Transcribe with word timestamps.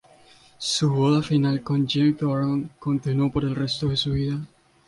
Su 0.57 0.91
boda 0.91 1.21
final, 1.21 1.61
con 1.61 1.85
Jeanne 1.87 2.13
Doron, 2.13 2.71
continuó 2.79 3.31
por 3.31 3.43
el 3.43 3.53
resto 3.53 3.89
de 3.89 3.97
su 3.97 4.13
vida. 4.13 4.41